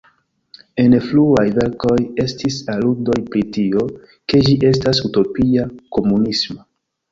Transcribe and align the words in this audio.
En 0.83 0.95
fruaj 1.09 1.43
verkoj 1.57 1.97
estis 2.23 2.57
aludoj 2.77 3.19
pri 3.29 3.45
tio, 3.59 3.85
ke 4.33 4.43
ĝi 4.49 4.59
estas 4.73 5.05
utopia-komunisma. 5.13 6.61